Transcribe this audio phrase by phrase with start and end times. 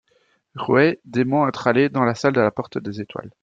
[0.55, 3.29] Wray dément être allée dans la salle de la porte des étoiles.